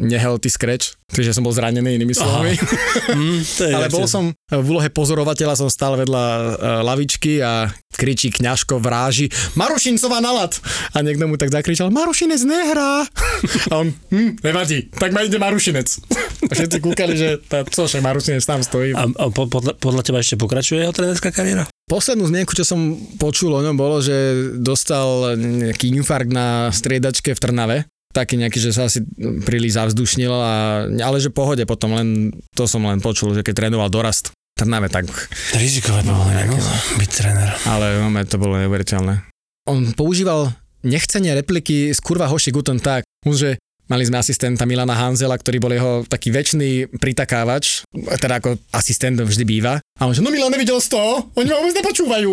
[0.00, 2.54] nehealthy scratch, čiže som bol zranený inými slovami.
[3.02, 3.42] Mm,
[3.74, 6.44] Ale bol som v úlohe pozorovateľa, som stál vedľa uh,
[6.86, 9.28] lavičky a kričí kňažko vráži
[9.58, 10.56] Marušincová nalad.
[10.96, 13.04] A niekto mu tak zakričal Marušinec nehrá.
[13.72, 15.88] A on, hm, nevadí, tak ma ide Marušinec.
[16.50, 18.96] A všetci kúkali, že tá, čo, že Marušinec tam stojí.
[18.96, 21.68] A, a po, podľa, podľa teba ešte pokračuje jeho trénerská kariéra?
[21.90, 24.14] Poslednú zmienku, čo som počul o ňom, bolo, že
[24.56, 27.78] dostal nejaký infarkt na striedačke v Trnave.
[28.12, 32.84] Taký nejaký, že sa asi príliš zavzdušnil, a, ale že pohode potom, len to som
[32.84, 35.08] len počul, že keď trénoval dorast Trnave, tak
[35.56, 36.60] Rizikové povolenie, no,
[37.00, 37.48] byť tréner.
[37.64, 39.24] Ale no, to bolo neuveriteľné.
[39.64, 40.52] On používal
[40.84, 43.56] nechcenie repliky z kurva hoši guten tak, že
[43.90, 49.44] mali sme asistenta Milana Hanzela, ktorý bol jeho taký väčší pritakávač, teda ako asistent vždy
[49.46, 49.82] býva.
[50.00, 52.32] A on že, no Milan nevidel z toho, oni ma vôbec nepočúvajú.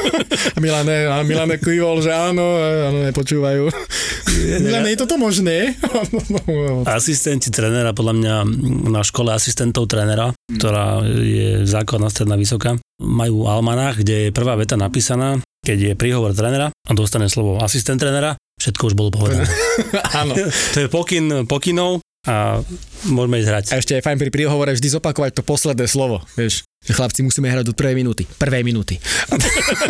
[0.56, 3.70] a Milane, a Milane kývol, že áno, áno, nepočúvajú.
[4.64, 5.78] Milane, je toto možné?
[6.98, 8.34] Asistenti trénera, podľa mňa
[8.90, 14.74] na škole asistentov trénera, ktorá je základná stredná vysoká, majú almanách, kde je prvá veta
[14.74, 19.44] napísaná, keď je príhovor trénera a dostane slovo asistent trénera, všetko už bolo povedané.
[20.20, 20.32] áno.
[20.72, 22.64] to je pokyn pokynov a
[23.04, 23.64] môžeme ísť hrať.
[23.68, 26.64] A ešte je fajn pri príhovore vždy zopakovať to posledné slovo, vieš.
[26.82, 28.24] Že chlapci musíme hrať od prvej minúty.
[28.26, 28.96] Prvej minúty.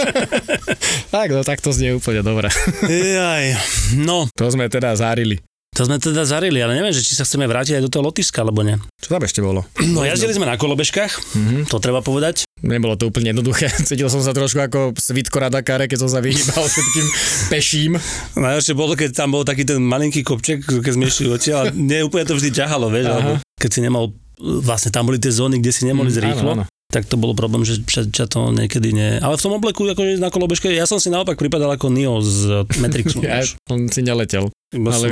[1.11, 2.51] tak, no tak to znie úplne dobre.
[2.85, 3.55] Jaj,
[3.97, 5.39] no, To sme teda zárili.
[5.75, 8.43] to sme teda zarili, ale neviem, že či sa chceme vrátiť aj do toho lotiska,
[8.43, 8.79] alebo nie.
[8.97, 9.67] Čo tam ešte bolo?
[9.85, 11.59] No jazdili sme na kolobežkách, Mhm.
[11.67, 12.47] to treba povedať.
[12.65, 13.69] Nebolo to úplne jednoduché.
[13.89, 17.07] Cítil som sa trošku ako svitko radakáre, keď som sa vyhýbal všetkým
[17.53, 17.93] peším.
[18.35, 22.25] Najhoršie bolo, keď tam bol taký ten malinký kopček, keď sme išli odtiaľ, nie úplne
[22.27, 25.87] to vždy ťahalo, vieš, alebo keď si nemal, vlastne tam boli tie zóny, kde si
[25.87, 26.51] nemohli ísť rýchlo.
[26.57, 29.19] Áno, áno tak to bolo problém, že ťa to niekedy nie...
[29.19, 32.63] Ale v tom obleku, akože na kolobežke, ja som si naopak pripadal ako Neo z
[32.79, 33.19] Matrixu.
[33.27, 34.47] ja som si neletel.
[34.71, 35.11] ale...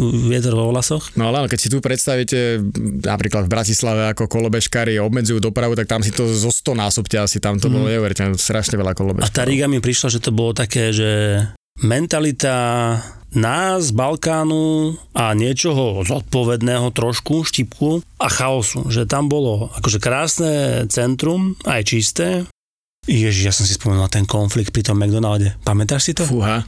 [0.00, 1.12] vietor vo vlasoch.
[1.20, 2.64] No ale keď si tu predstavíte
[3.04, 7.36] napríklad v Bratislave ako kolobežkári obmedzujú dopravu, tak tam si to zo 100 násobte asi
[7.36, 7.72] tam to mm.
[7.76, 9.28] bolo neuveriteľné, strašne veľa kolobežkárov.
[9.28, 11.44] A tá Riga mi prišla, že to bolo také, že
[11.84, 12.96] mentalita
[13.34, 18.90] nás, Balkánu a niečoho zodpovedného trošku, štipku a chaosu.
[18.90, 20.52] Že tam bolo akože krásne
[20.90, 22.28] centrum, aj čisté.
[23.06, 25.56] Ježiš, ja som si spomenul ten konflikt pri tom McDonalde.
[25.64, 26.26] Pamätáš si to?
[26.26, 26.66] Fúha.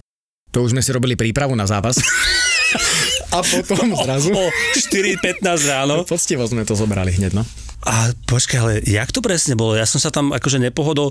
[0.53, 1.96] To už sme si robili prípravu na zápas.
[3.37, 4.31] a potom zrazu...
[4.33, 6.05] O, o 4.15 ráno.
[6.05, 7.44] Poctivo sme to zobrali hneď, no.
[7.83, 9.75] A počkaj, ale jak to presne bolo?
[9.75, 11.11] Ja som sa tam akože nepohodol.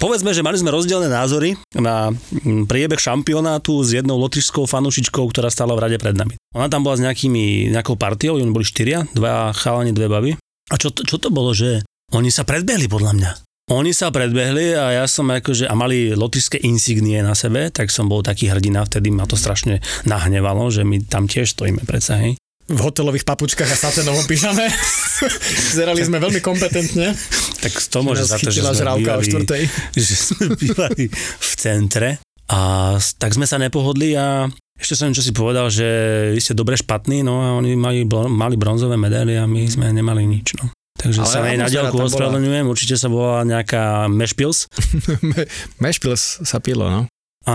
[0.00, 5.52] Povedzme, že mali sme rozdielne názory na mm, priebeh šampionátu s jednou lotišskou fanúšičkou, ktorá
[5.52, 6.40] stála v rade pred nami.
[6.56, 10.32] Ona tam bola s nejakými, nejakou partiou, oni boli štyria, dva chalani, dve baby.
[10.72, 11.84] A čo to, čo to bolo, že
[12.16, 13.30] oni sa predbehli podľa mňa.
[13.66, 18.06] Oni sa predbehli a ja som akože, a mali lotišské insignie na sebe, tak som
[18.06, 22.38] bol taký hrdina, vtedy ma to strašne nahnevalo, že my tam tiež stojíme predsa, hej
[22.66, 24.66] v hotelových papučkách a saténovom pyžame.
[25.78, 27.14] Zerali sme veľmi kompetentne.
[27.62, 29.26] Tak to môže za to, že sme, bývali,
[29.94, 32.18] že sme bývali v centre
[32.50, 32.58] a
[32.98, 35.86] tak sme sa nepohodli a ešte som čo si povedal, že
[36.36, 40.28] vy ste dobre špatní, no a oni mali, mali bronzové medaily a my sme nemali
[40.28, 40.68] nič, no.
[40.96, 44.68] Takže Ale sa aj na diálku ospravedlňujem, určite sa bola nejaká mešpils.
[45.84, 47.00] mešpils sa pilo, no.
[47.46, 47.54] A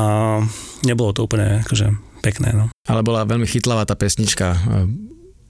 [0.87, 2.53] nebolo to úplne akože pekné.
[2.53, 2.69] No.
[2.85, 4.59] Ale bola veľmi chytlavá tá pesnička e,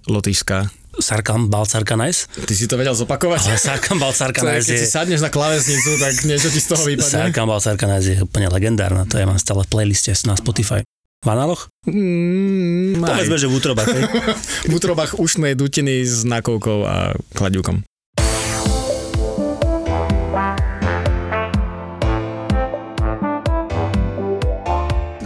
[0.08, 0.72] lotyšská.
[1.00, 2.28] Sarkam Balcarkanajs.
[2.36, 3.48] Ty si to vedel zopakovať?
[3.48, 4.76] Ale Sarkam Balcarkanajs je...
[4.76, 7.32] Keď si sadneš na klavesnicu, tak niečo ti z toho vypadne.
[7.32, 10.84] Sarkam Balcarkanajs je úplne legendárna, to ja mám stále v playliste na Spotify.
[11.22, 11.70] V análoch?
[11.86, 13.94] Mm, Povedzme, že v útrobách.
[14.70, 17.86] v útrobách ušnej dutiny s nakovkou a kladivkom.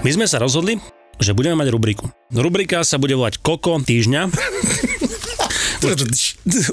[0.05, 0.77] My sme sa rozhodli,
[1.19, 2.09] že budeme mať rubriku.
[2.33, 4.21] Rubrika sa bude volať Koko týždňa.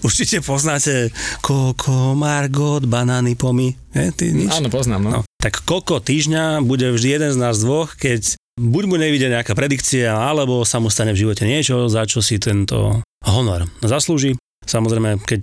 [0.06, 1.12] Určite poznáte
[1.44, 3.76] Koko, Margot, banány, pomy.
[3.92, 4.48] Je, ty nič?
[4.48, 5.00] Áno, poznám.
[5.04, 5.10] No.
[5.10, 5.20] no.
[5.42, 10.12] Tak Koko týždňa bude vždy jeden z nás dvoch, keď buď mu nevidie nejaká predikcia,
[10.12, 14.36] alebo sa mu stane v živote niečo, za čo si tento honor zaslúži.
[14.62, 15.42] Samozrejme, keď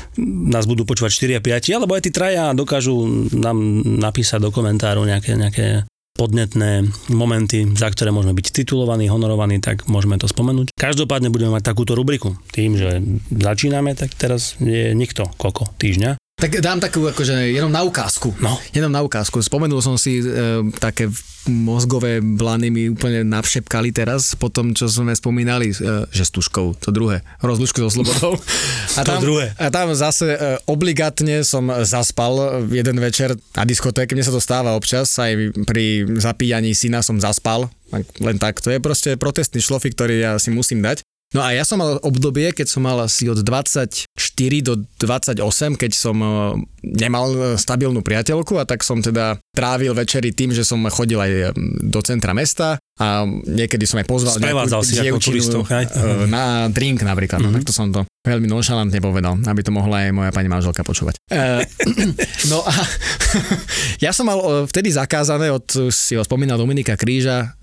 [0.54, 2.94] nás budú počúvať 4 a 5, alebo aj tí traja dokážu
[3.34, 3.58] nám
[3.98, 5.66] napísať do komentáru nejaké, nejaké
[6.18, 10.74] podnetné momenty, za ktoré môžeme byť titulovaní, honorovaní, tak môžeme to spomenúť.
[10.74, 12.34] Každopádne budeme mať takúto rubriku.
[12.50, 12.98] Tým, že
[13.30, 16.18] začíname, tak teraz je nikto koko týždňa.
[16.38, 18.30] Tak dám takú akože jenom na ukázku.
[18.38, 18.62] No.
[18.70, 19.42] Jenom na ukázku.
[19.42, 21.10] Spomenul som si e, také
[21.50, 26.78] mozgové blany mi úplne navšepkali teraz po tom, čo sme spomínali, e, že s tuškou,
[26.78, 28.38] to druhé, rozlučku so slobodou.
[28.98, 29.50] A tam, to druhé.
[29.58, 30.38] A tam zase e,
[30.70, 36.70] obligátne som zaspal jeden večer na diskotéke, mne sa to stáva občas, aj pri zapíjaní
[36.70, 37.66] syna som zaspal,
[38.22, 41.02] len tak, to je proste protestný šlofik, ktorý ja si musím dať.
[41.36, 44.08] No a ja som mal obdobie, keď som mal asi od 24
[44.64, 46.28] do 28, keď som e,
[46.82, 51.32] nemal e, stabilnú priateľku a tak som teda trávil večery tým, že som chodil aj
[51.32, 51.42] e,
[51.88, 55.62] do centra mesta a niekedy som aj pozval nejakú si dievčinu
[56.34, 57.38] na drink napríklad.
[57.38, 57.54] Mm-hmm.
[57.54, 61.16] No, takto som to veľmi nonšalantne povedal, aby to mohla aj moja pani manželka počúvať.
[62.52, 62.72] no a
[64.04, 65.64] ja som mal vtedy zakázané od,
[65.94, 67.54] si ho spomínal Dominika Kríža,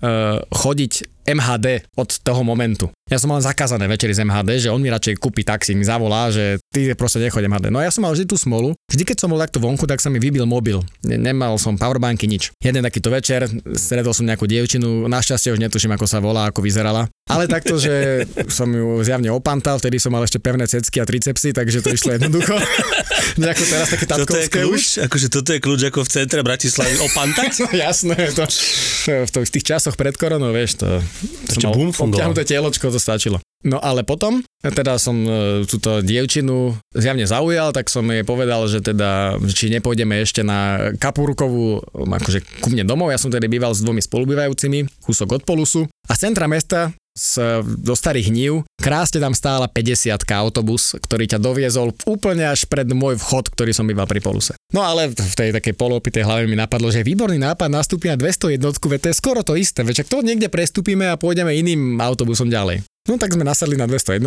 [0.50, 2.86] chodiť MHD od toho momentu.
[3.10, 6.30] Ja som mal zakázané večery z MHD, že on mi radšej kúpi taxi, mi zavolá,
[6.30, 7.66] že ty proste nechoď MHD.
[7.74, 8.78] No ja som mal vždy tú smolu.
[8.86, 10.82] Vždy, keď som bol takto vonku, tak sa mi vybil mobil.
[11.06, 12.50] Nemal som powerbanky, nič.
[12.58, 13.46] Jeden takýto večer,
[13.78, 17.06] stretol som nejakú dievčinu, našťastie už netuším, ako sa volá, ako vyzerala.
[17.30, 21.54] Ale takto, že som ju zjavne opantal, vtedy som mal ešte pevné cecky a tricepsy,
[21.54, 22.58] takže to išlo jednoducho.
[23.40, 24.84] Nejako teraz také tatkovské toto je kľúč, už.
[25.06, 27.50] Akože toto je kľúč ako v centre Bratislavy opantať?
[27.62, 28.42] no, jasné, to,
[29.30, 30.98] to, v tých časoch pred koronou, vieš, to,
[31.46, 33.38] to som mal obťahnuté tieločko, to stačilo.
[33.64, 38.84] No ale potom, teda som e, túto dievčinu zjavne zaujal, tak som jej povedal, že
[38.84, 43.82] teda, či nepôjdeme ešte na Kapurkovú, akože ku mne domov, ja som tedy býval s
[43.82, 45.88] dvomi spolubývajúcimi, kúsok od Polusu.
[46.06, 48.52] A z centra mesta z, do starých hnív.
[48.76, 53.88] Krásne tam stála 50 autobus, ktorý ťa doviezol úplne až pred môj vchod, ktorý som
[53.88, 54.52] býval pri Poluse.
[54.70, 58.60] No ale v tej takej polopitej hlave mi napadlo, že výborný nápad nastúpiť na 201,
[58.60, 62.84] veď to je skoro to isté, veď to niekde prestúpime a pôjdeme iným autobusom ďalej.
[63.06, 64.18] No tak sme nasadli na 201,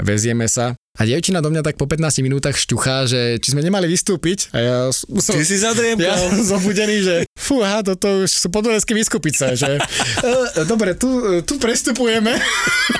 [0.00, 3.84] vezieme sa A dievčina do mňa tak po 15 minútach šťuchá, že či sme nemali
[3.84, 4.48] vystúpiť.
[4.54, 6.06] A ja som, Ty si zadriemkal.
[6.06, 11.10] ja som zobudený, že fúha, toto už sú podunajské vyskupice, že e, dobre, tu,
[11.42, 12.38] tu prestupujeme.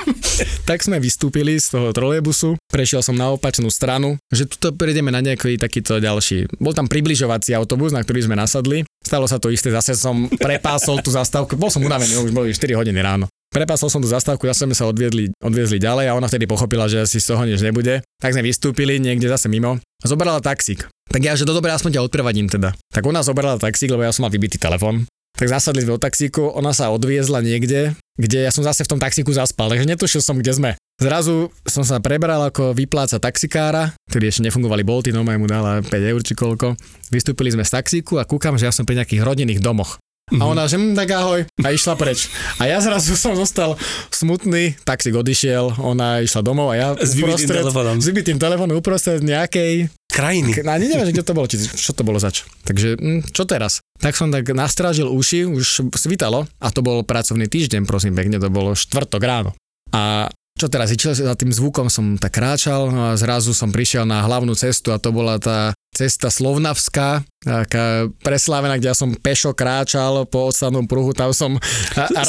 [0.69, 5.23] tak sme vystúpili z toho trolejbusu, prešiel som na opačnú stranu, že tuto prejdeme na
[5.23, 6.51] nejaký takýto ďalší.
[6.59, 8.83] Bol tam približovací autobus, na ktorý sme nasadli.
[9.01, 12.75] Stalo sa to isté, zase som prepásol tú zastávku, bol som unavený, už boli 4
[12.75, 13.31] hodiny ráno.
[13.55, 17.07] Prepásol som tú zastávku, zase sme sa odviedli, odviezli ďalej a ona vtedy pochopila, že
[17.07, 18.03] asi z toho nič nebude.
[18.19, 20.91] Tak sme vystúpili niekde zase mimo zobrala taxík.
[21.07, 22.75] Tak ja, že do dobre, aspoň ťa odprevadím teda.
[22.91, 25.07] Tak ona zobrala taxík, lebo ja som mal vybitý telefón.
[25.39, 29.03] Tak zasadli sme do taxíku, ona sa odviezla niekde, kde ja som zase v tom
[29.03, 30.71] taxíku zaspal, takže netušil som, kde sme.
[30.99, 35.91] Zrazu som sa prebral ako vypláca taxikára, ktorý ešte nefungovali bolty, no mu dala 5
[35.91, 36.79] eur či koľko.
[37.11, 39.99] Vystúpili sme z taxíku a kúkam, že ja som pri nejakých rodinných domoch.
[40.33, 42.33] A ona, že hm, tak ahoj, a išla preč.
[42.57, 43.77] A ja zrazu som zostal
[44.09, 47.97] smutný, taxík odišiel, ona išla domov a ja S vybitým telefónom.
[48.01, 50.55] S vybitým telefónom uprostred nejakej Krajiny.
[50.63, 52.47] a neviem, že kde to bolo, či, čo to bolo zač.
[52.65, 53.83] Takže, hm, čo teraz?
[53.99, 58.49] Tak som tak nastrážil uši, už svítalo a to bol pracovný týždeň, prosím pekne, to
[58.49, 59.53] bolo štvrtok ráno.
[59.93, 64.07] A čo teraz, išiel za tým zvukom som tak kráčal no a zrazu som prišiel
[64.07, 69.55] na hlavnú cestu a to bola tá cesta Slovnavská, taká preslávená, kde ja som pešo
[69.55, 71.55] kráčal po odstavnom pruhu, tam som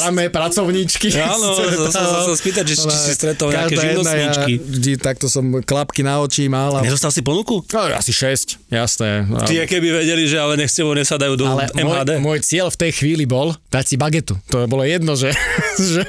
[0.06, 1.10] ramé pracovníčky.
[1.18, 1.56] Áno,
[1.88, 4.52] to som sa spýtať, že či si stretol nejaké živnostníčky.
[4.60, 6.78] Ja, vždy takto som klapky na očí mal.
[6.78, 6.84] A...
[6.84, 7.64] Nedostal si ponuku?
[7.64, 9.26] No, asi 6, jasné.
[9.26, 12.20] Ty, keby vedeli, že ale nech s tebou nesadajú do ale MHD.
[12.20, 14.38] môj, môj cieľ v tej chvíli bol dať si bagetu.
[14.52, 15.32] To bolo jedno, že,
[15.92, 16.04] že,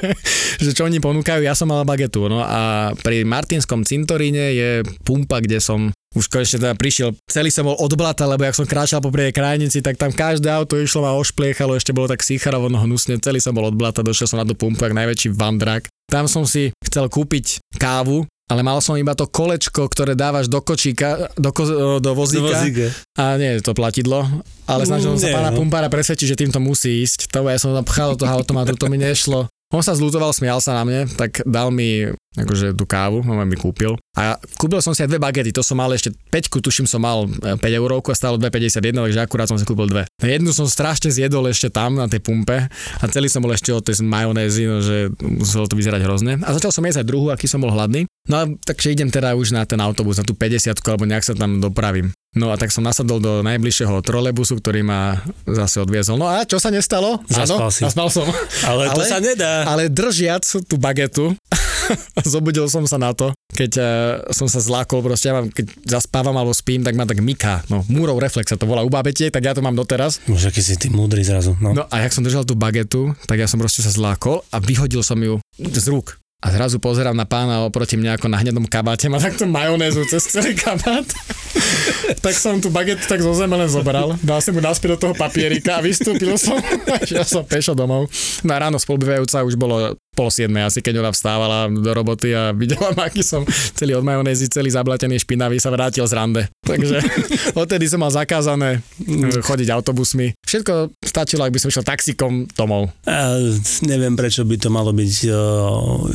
[0.60, 2.28] že čo oni ponúkajú, ja som mal bagetu.
[2.28, 4.70] No a pri Martinskom cintoríne je
[5.02, 8.64] pumpa, kde som už konečne teda prišiel, celý som bol od blata, lebo jak som
[8.64, 12.72] kráčal po prvej krajnici, tak tam každé auto išlo ma ošpliechalo, ešte bolo tak sicharovo
[12.72, 15.88] no hnusne, celý som bol od blata, došiel som na tú pumpu, jak najväčší vandrak.
[16.08, 20.64] Tam som si chcel kúpiť kávu, ale mal som iba to kolečko, ktoré dávaš do
[20.64, 22.48] kočíka, do, ko, do Do vozíka.
[22.48, 22.88] vozíka.
[23.20, 24.24] A nie je to platidlo,
[24.64, 25.60] ale snažil som sa pána no.
[25.60, 27.28] pumpára presvedčiť, že týmto musí ísť.
[27.36, 29.52] To ja som napchal do toho automatu, to mi nešlo.
[29.68, 32.08] On sa zľutoval, smial sa na mne, tak dal mi
[32.40, 34.00] akože tú kávu, on mi kúpil.
[34.18, 37.30] A kúpil som si aj dve bagety, to som mal ešte 5, tuším som mal
[37.30, 40.02] e, 5 eurovku a stálo 2,51, takže akurát som si kúpil dve.
[40.10, 43.70] A jednu som strašne zjedol ešte tam na tej pumpe a celý som bol ešte
[43.70, 46.42] od tej majonézy, no, že muselo to vyzerať hrozne.
[46.42, 48.10] A začal som jesť aj druhú, aký som bol hladný.
[48.26, 51.38] No a takže idem teda už na ten autobus, na tú 50 alebo nejak sa
[51.38, 52.10] tam dopravím.
[52.36, 56.20] No a tak som nasadol do najbližšieho trolejbusu, ktorý ma zase odviezol.
[56.20, 57.24] No a čo sa nestalo?
[57.24, 57.86] Zaspal si.
[57.86, 58.26] zaspal som.
[58.68, 59.64] Ale, to Ale- sa nedá.
[59.64, 61.32] Ale držiac tú bagetu,
[62.34, 63.86] zobudil som sa na to, keď uh,
[64.28, 67.64] som sa zlákol, proste ja mám, keď zaspávam alebo spím, tak ma tak myká.
[67.72, 70.20] No, múrov reflex sa to volá u babetiek, tak ja to mám doteraz.
[70.28, 71.56] Môže, aký si ty múdry zrazu.
[71.58, 71.72] No.
[71.72, 75.00] No a jak som držal tú bagetu, tak ja som proste sa zlákol a vyhodil
[75.00, 76.20] som ju z rúk.
[76.38, 80.22] A zrazu pozerám na pána oproti mňa ako na hnedom kabáte, má takto majonézu cez
[80.22, 81.02] celý kabát.
[82.24, 85.14] tak som tú bagetu tak zo zeme len zobral, dal som mu naspäť do toho
[85.18, 86.62] papierika a vystúpil som.
[87.10, 88.06] ja som pešo domov.
[88.46, 92.50] No a ráno spolubývajúca už bolo pol siedmej asi, keď ona vstávala do roboty a
[92.50, 93.46] videla ma, aký som
[93.78, 96.42] celý od majonézy, celý zablatený, špinavý, sa vrátil z rande.
[96.66, 96.98] Takže
[97.62, 100.34] odtedy som mal zakázané eh, chodiť autobusmi.
[100.42, 102.90] Všetko stačilo, ak by som šiel taxikom domov.
[103.06, 103.38] A
[103.86, 105.36] neviem, prečo by to malo byť uh,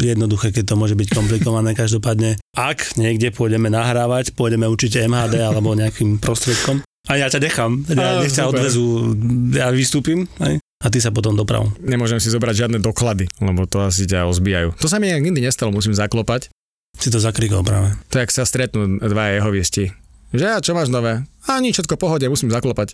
[0.04, 1.72] jednoduché, keď to môže byť komplikované.
[1.84, 6.84] Každopádne, ak niekde pôjdeme nahrávať, pôjdeme určite MHD alebo nejakým prostriedkom.
[7.04, 9.12] A ja ťa nechám, ja nech ťa odvezú,
[9.52, 11.63] ja vystúpim aj, a ty sa potom doprav.
[11.80, 14.76] Nemôžem si zobrať žiadne doklady, lebo to asi ťa ozbijajú.
[14.84, 16.52] To sa mi nikdy nestalo, musím zaklopať.
[17.00, 17.96] Si to zakrikol práve.
[18.12, 19.96] To jak sa stretnú dva jeho viesti.
[20.36, 21.24] Že a čo máš nové?
[21.48, 22.93] A nič, všetko pohode, musím zaklopať.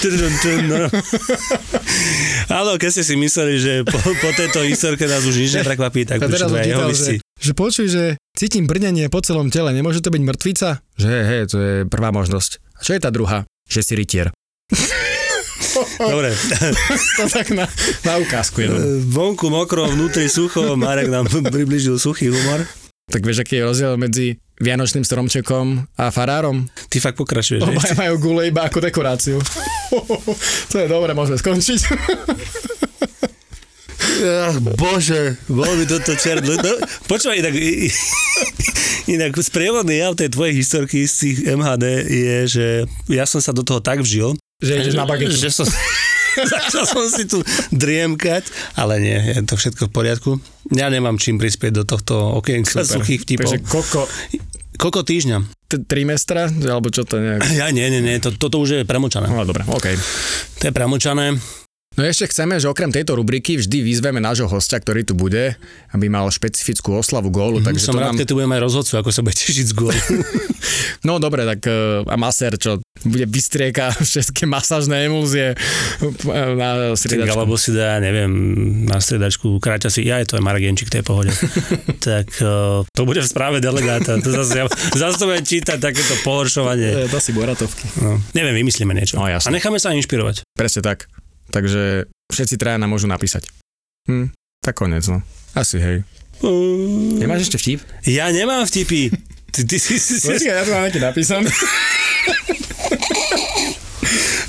[0.00, 0.88] No.
[2.60, 6.24] Áno, keď ste si mysleli, že po, po tejto historke nás už nič neprekvapí, tak
[6.24, 7.16] už aj jeho visti.
[7.20, 10.80] že, počuj, že cítim brnenie po celom tele, nemôže to byť mŕtvica?
[10.96, 12.64] Že hej, hej, to je prvá možnosť.
[12.74, 13.44] A čo je tá druhá?
[13.68, 14.32] Že si rytier.
[15.98, 16.30] Dobre,
[17.18, 17.66] To tak na,
[18.04, 18.78] na ukázku jenom.
[19.10, 22.66] vonku mokro, vnútri sucho, Marek nám približil suchý humor.
[23.10, 26.70] Tak vieš, aký je rozdiel medzi Vianočným stromčekom a farárom?
[26.86, 27.66] Ty fakt pokračuješ.
[27.66, 29.42] Obaja majú gule iba ako dekoráciu.
[30.70, 31.80] to je dobre, môžeme skončiť.
[34.20, 36.44] Ach, bože, bol by toto čert.
[36.44, 36.54] No,
[37.08, 37.54] počúvaj, inak,
[39.08, 42.66] inak sprievodný jav tej tvojej historky z tých MHD je, že
[43.08, 45.32] ja som sa do toho tak vžil, Že ideš na bagetu.
[45.32, 45.64] že som,
[46.54, 50.30] začal som si tu driemkať, ale nie, je to všetko v poriadku.
[50.70, 53.48] Ja nemám čím prispieť do tohto okienka suchých vtipov.
[53.48, 54.00] Takže koľko,
[54.76, 55.38] Koľko týždňa?
[55.68, 57.44] t- trimestra, alebo čo to nejak?
[57.52, 59.28] Ja nie, nie, nie, to, toto už je premočané.
[59.28, 59.92] No dobre, OK.
[60.56, 61.36] To je premočané.
[62.00, 65.52] No ešte chceme, že okrem tejto rubriky vždy vyzveme nášho hostia, ktorý tu bude,
[65.92, 67.60] aby mal špecifickú oslavu gólu.
[67.60, 68.24] Mm, takže som to rád, nám...
[68.24, 70.00] keď tu budeme aj rozhodcu, ako sa bude tešiť z gólu.
[71.06, 75.56] No dobre, tak uh, a masér, čo bude vystrieka všetky masážne emúzie
[76.56, 77.36] na striedačku.
[77.36, 78.32] alebo si dá, neviem,
[78.84, 81.32] na striedačku kráťa si, ja je to aj Marek Jenčík, to je pohode.
[82.00, 84.20] tak uh, to bude v správe delegáta.
[84.20, 84.64] To zase, ja,
[84.96, 87.08] zase to budem čítať takéto pohoršovanie.
[87.08, 87.84] To si Boratovky.
[88.00, 89.16] No, neviem, vymyslíme niečo.
[89.16, 90.44] No, A necháme sa inšpirovať.
[90.52, 91.08] Presne tak.
[91.50, 93.50] Takže všetci traja nám môžu napísať.
[94.06, 94.30] Hm,
[94.62, 95.22] tak konec, no.
[95.52, 96.06] Asi hej.
[97.20, 97.84] Nemáš ešte vtip?
[98.08, 99.12] Ja nemám vtipy.
[99.50, 101.50] Ty, ty, ty, ty, ty, ja tu mám nejaký napísaný.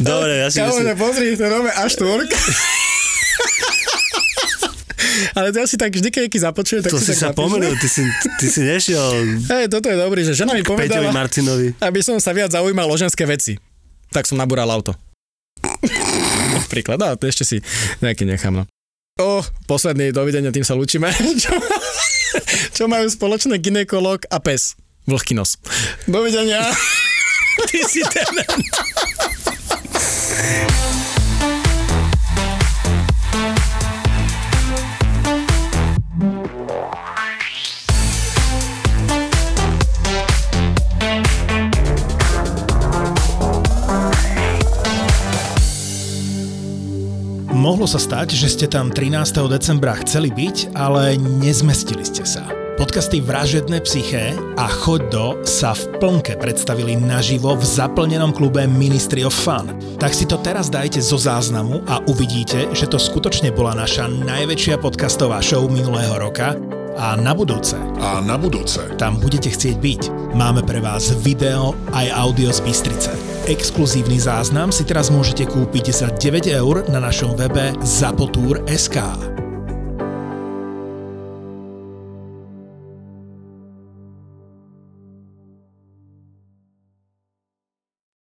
[0.01, 0.93] Dobre, ja si myslím...
[0.97, 2.37] pozri, to robí až tvorka.
[5.35, 8.01] Ale to ja si tak vždy, keď započujem, tak To si sa pomenul, ty si,
[8.39, 11.75] ty si nešiel Hej, toto je dobrý, že žena mi Peťovi povedala, Marcinovi.
[11.77, 13.59] aby som sa viac zaujímal o ženské veci.
[14.11, 14.95] Tak som nabúral auto.
[16.71, 17.57] Príklad, a to ešte si
[17.99, 18.65] nejaký nechám, no.
[19.19, 21.11] O, posledný, dovidenia, tým sa lúčime.
[21.43, 21.51] čo,
[22.71, 24.79] čo majú spoločné ginekolog a pes?
[25.05, 25.57] Vlhký nos.
[26.07, 26.61] Dovidenia.
[27.69, 28.31] Ty si ten...
[47.81, 49.41] Mohlo sa stať, že ste tam 13.
[49.49, 52.45] decembra chceli byť, ale nezmestili ste sa.
[52.77, 59.25] Podcasty Vražedné psyché a Choď do sa v plnke predstavili naživo v zaplnenom klube Ministry
[59.25, 59.73] of Fun.
[59.97, 64.77] Tak si to teraz dajte zo záznamu a uvidíte, že to skutočne bola naša najväčšia
[64.77, 66.53] podcastová show minulého roka
[67.01, 68.93] a na budúce A na budúce.
[69.01, 70.01] tam budete chcieť byť.
[70.37, 73.30] Máme pre vás video aj audio z Bystrice.
[73.51, 79.30] Exkluzívny záznam si teraz môžete kúpiť za 9 eur na našom webe zapotur.sk.